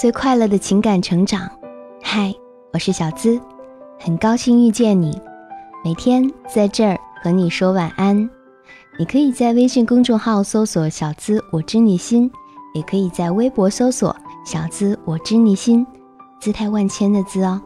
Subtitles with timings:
[0.00, 1.46] 最快乐的情感成长。
[2.02, 2.34] 嗨，
[2.72, 3.38] 我是小资，
[3.98, 5.20] 很高兴遇见你。
[5.84, 8.16] 每天在这儿和你说晚安。
[8.98, 12.32] 你可以在微信公众号搜索“小资我知你心”，
[12.72, 15.86] 也可以在微博搜索“小资我知你心”，
[16.40, 17.60] 姿态万千的“资”哦。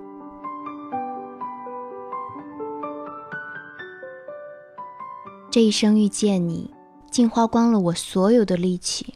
[5.53, 6.75] 这一生遇见你，
[7.13, 9.15] 竟花光了我所有的力气。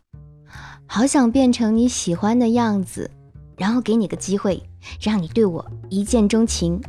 [0.91, 3.11] 好想变成你喜欢的样子，
[3.59, 4.61] 然后给你个机会，
[4.99, 6.81] 让你对我一见钟情。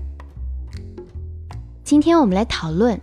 [1.84, 2.99] 今天我们来讨论，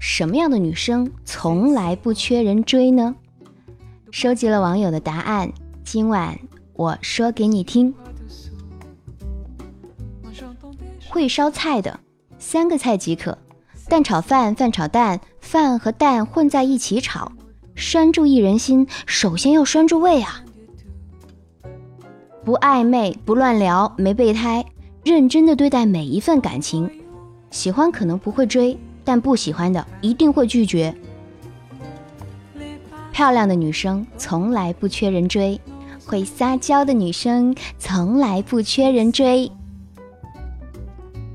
[0.00, 3.14] 什么样的女生从来不缺人追呢？
[4.10, 5.50] 收集了网友的答案，
[5.84, 6.36] 今晚
[6.74, 7.94] 我说给你听。
[11.08, 12.00] 会烧菜的，
[12.40, 13.38] 三个菜即可，
[13.88, 17.30] 蛋炒饭、饭炒蛋，饭和蛋混在一起炒。
[17.82, 20.44] 拴住一人心，首先要拴住胃啊！
[22.44, 24.64] 不暧昧，不乱聊，没备胎，
[25.04, 26.88] 认真的对待每一份感情。
[27.50, 30.94] 喜欢可能不会追，但不喜欢的一定会拒绝。
[33.10, 35.60] 漂亮的女生从来不缺人追，
[36.06, 39.50] 会撒娇的女生从来不缺人追。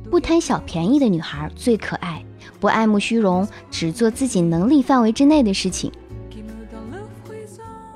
[0.09, 2.23] 不贪小便宜的女孩最可爱，
[2.61, 5.91] 不爱慕虚荣，只做自己能力范围之内的事情。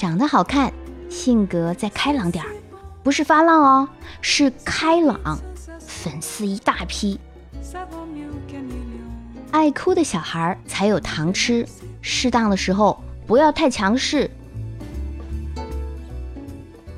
[0.01, 0.73] 长得好看，
[1.11, 2.49] 性格再开朗点儿，
[3.03, 5.37] 不是发浪哦，是开朗，
[5.79, 7.19] 粉丝一大批。
[9.51, 11.63] 爱哭的小孩才有糖吃，
[12.01, 14.27] 适当的时候不要太强势。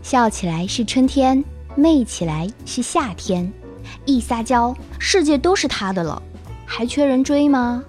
[0.02, 1.44] 笑起来是春天，
[1.76, 3.52] 媚起来是夏天，
[4.06, 6.24] 一撒娇，世界都是他的了，
[6.66, 7.84] 还缺人追吗？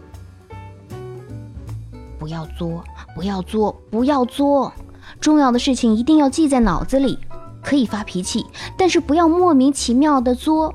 [2.18, 2.82] 不要作，
[3.14, 4.72] 不要作，不要作。
[5.20, 7.18] 重要的事情一定要记在脑子里，
[7.62, 8.44] 可以发脾气，
[8.76, 10.74] 但是不要莫名其妙的作。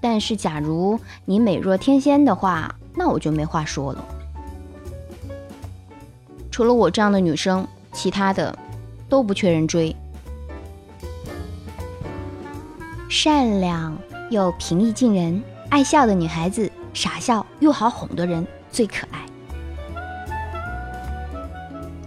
[0.00, 4.04] 但是假如你美若天仙的话，那我就没话说了。
[6.50, 8.56] 除了我这样的女生，其他的
[9.08, 9.94] 都不缺人追。
[13.08, 13.96] 善良
[14.30, 19.24] 又平易近人、爱笑的女孩子，傻笑又好哄的人最可爱，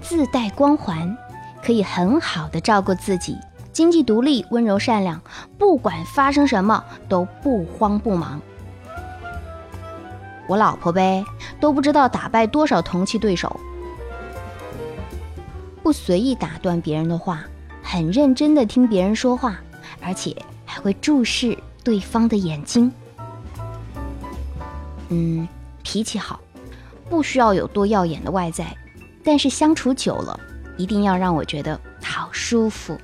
[0.01, 1.17] 自带光环。
[1.65, 3.35] 可以很好的照顾自己，
[3.73, 5.19] 经济独立，温柔善良，
[5.57, 8.39] 不管发生什么都不慌不忙。
[10.47, 11.25] 我老婆呗，
[11.59, 13.59] 都不知道打败多少同期对手。
[15.81, 17.43] 不随意打断别人的话，
[17.81, 19.55] 很认真的听别人说话，
[20.01, 22.91] 而且还会注视对方的眼睛。
[25.09, 25.47] 嗯，
[25.81, 26.39] 脾气好，
[27.09, 28.77] 不需要有多耀眼的外在，
[29.23, 30.39] 但是相处久了。
[30.77, 32.97] 一定要让我觉得好舒服。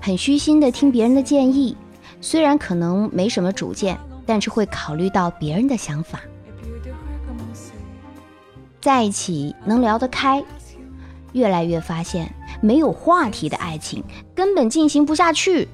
[0.00, 1.76] 很虚心的听别人的建议，
[2.20, 6.20] 虽然可能没什么主见，但是会考虑到别人的想法。
[8.80, 10.42] 在一起能聊得开，
[11.32, 14.02] 越来越发现没有话题的爱情
[14.34, 15.68] 根本进行不下去。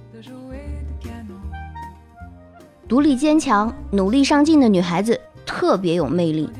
[2.86, 6.50] 独立坚强、努力上进的女孩子特别有魅力。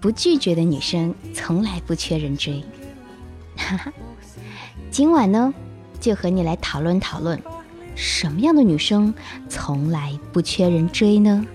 [0.00, 2.64] 不拒绝的女生从来不缺人追。
[3.56, 3.92] 哈哈，
[4.90, 5.52] 今晚呢，
[6.00, 7.38] 就和你来讨论讨论，
[7.94, 9.12] 什么样的女生
[9.48, 11.46] 从来不缺人追呢？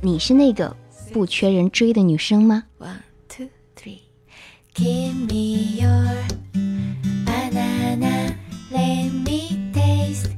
[0.00, 0.76] 你是那个
[1.12, 2.96] 不缺人追的女生吗？one
[3.28, 6.08] two three，give me your
[7.24, 10.30] banana，let me taste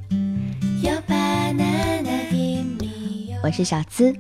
[0.83, 3.35] your banana in me？
[3.43, 4.15] 我是小资，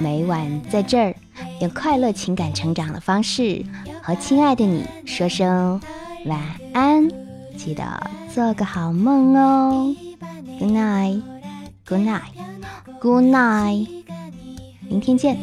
[0.00, 1.14] 每晚在这儿。
[1.60, 3.62] 用快乐情感成长的方式
[4.02, 5.78] 和亲爱的你说声
[6.24, 6.40] 晚
[6.72, 7.06] 安，
[7.54, 7.84] 记得
[8.34, 9.94] 做个好梦哦。
[10.58, 11.22] Good night,
[11.86, 12.32] good night,
[12.98, 13.88] good night，
[14.88, 15.36] 明天见。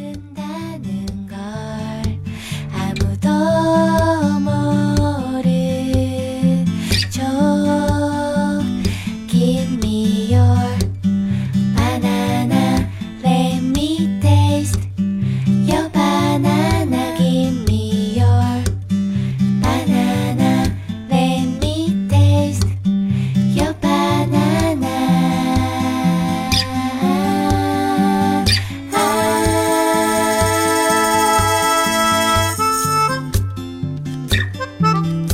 [34.94, 35.27] thank you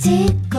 [0.00, 0.49] 只。